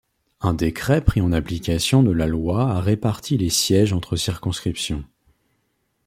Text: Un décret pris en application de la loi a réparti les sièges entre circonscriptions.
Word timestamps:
Un 0.39 0.55
décret 0.55 1.05
pris 1.05 1.21
en 1.21 1.31
application 1.31 2.01
de 2.01 2.09
la 2.11 2.25
loi 2.25 2.71
a 2.71 2.81
réparti 2.81 3.37
les 3.37 3.51
sièges 3.51 3.93
entre 3.93 4.15
circonscriptions. 4.15 5.05